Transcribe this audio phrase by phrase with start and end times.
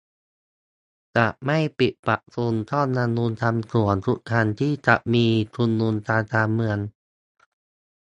[1.17, 6.77] จะไม่ปิดปรับปรุงซ่อมบำรุงทำสวน ทุกครั้งที่จะมีชุมนุมทางการเมือง